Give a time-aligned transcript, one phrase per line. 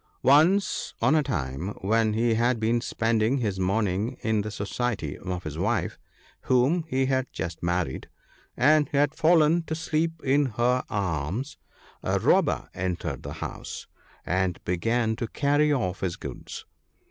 [0.23, 5.43] Once on a time, when he had been spending his morning in the society of
[5.43, 5.99] his wife,
[6.45, 8.09] whom he had just married,
[8.57, 11.59] and had fallen to sleep in her arms,
[12.01, 13.85] a robber entered the house,
[14.25, 16.65] and began to carry off his goods.